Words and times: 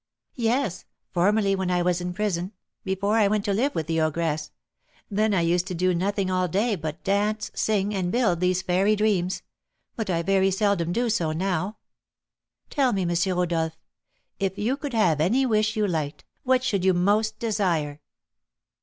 '""Yes, 0.51 0.85
formerly, 1.11 1.55
when 1.55 1.69
I 1.69 1.83
was 1.83 2.01
in 2.01 2.11
prison, 2.15 2.53
before 2.83 3.17
I 3.17 3.27
went 3.27 3.45
to 3.45 3.53
live 3.53 3.75
with 3.75 3.85
the 3.85 4.01
ogress, 4.01 4.49
then 5.11 5.31
I 5.31 5.41
used 5.41 5.67
to 5.67 5.75
do 5.75 5.93
nothing 5.93 6.31
all 6.31 6.47
day 6.47 6.73
but 6.75 7.03
dance, 7.03 7.51
sing, 7.53 7.93
and 7.93 8.11
build 8.11 8.39
these 8.39 8.63
fairy 8.63 8.95
dreams; 8.95 9.43
but 9.95 10.09
I 10.09 10.23
very 10.23 10.49
seldom 10.49 10.91
do 10.91 11.07
so 11.11 11.33
now. 11.33 11.77
Tell 12.71 12.93
me, 12.93 13.03
M. 13.03 13.15
Rodolph, 13.37 13.77
if 14.39 14.57
you 14.57 14.75
could 14.75 14.95
have 14.95 15.21
any 15.21 15.45
wish 15.45 15.75
you 15.75 15.85
liked, 15.87 16.25
what 16.41 16.63
should 16.63 16.83
you 16.83 16.95
most 16.95 17.37
desire?" 17.37 18.01